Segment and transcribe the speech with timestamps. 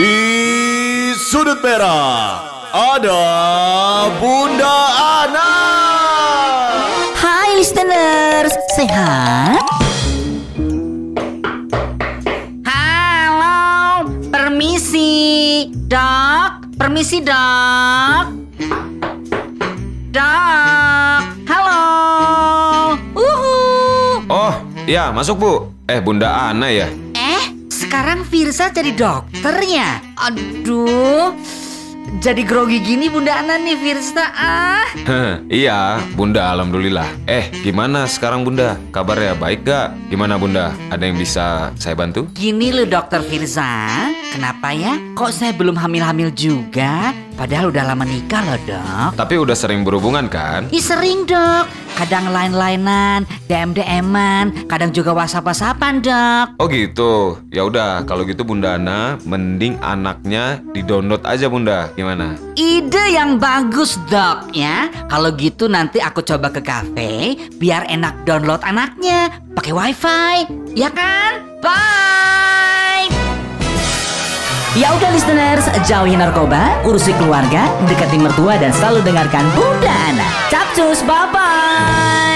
[0.00, 2.40] Di sudut merah
[2.72, 3.20] ada
[4.16, 5.52] Bunda Ana.
[7.20, 8.48] Hai listeners,
[8.80, 9.60] sehat?
[12.64, 16.80] Halo, permisi, dok.
[16.80, 18.24] Permisi, dok.
[20.16, 21.84] Dok, halo.
[23.20, 23.52] Uhu.
[24.32, 24.54] Oh,
[24.88, 25.52] ya masuk bu.
[25.92, 26.88] Eh, Bunda Ana ya?
[27.90, 30.14] Sekarang Firsa jadi dokternya.
[30.14, 31.34] Aduh,
[32.22, 34.30] jadi grogi gini Bunda Ana nih Firsa.
[34.30, 34.86] Ah.
[34.94, 37.10] Heh, iya, Bunda Alhamdulillah.
[37.26, 38.78] Eh, gimana sekarang Bunda?
[38.94, 40.06] Kabarnya baik gak?
[40.06, 40.70] Gimana Bunda?
[40.86, 42.30] Ada yang bisa saya bantu?
[42.30, 43.90] Gini loh dokter Firza,
[44.30, 44.94] kenapa ya?
[45.18, 47.10] Kok saya belum hamil-hamil juga?
[47.40, 49.16] Padahal udah lama nikah loh dok.
[49.16, 50.68] Tapi udah sering berhubungan kan?
[50.68, 51.64] Ih sering dok,
[51.96, 56.60] kadang lain-lainan, DM-DM-an, kadang juga whatsapp-whatsappan dok.
[56.60, 57.40] Oh gitu.
[57.48, 61.88] Ya udah, kalau gitu Bunda Ana, mending anaknya di-download aja Bunda.
[61.96, 62.36] Gimana?
[62.60, 64.92] Ide yang bagus dok ya.
[65.08, 70.32] Kalau gitu nanti aku coba ke cafe biar enak download anaknya pakai wifi,
[70.76, 71.40] ya kan?
[71.64, 72.09] Bye.
[74.78, 80.28] Ya udah listeners, jauhi narkoba, urusi keluarga, dekati mertua dan selalu dengarkan Bunda Ana.
[80.46, 82.29] Capcus, bye bye.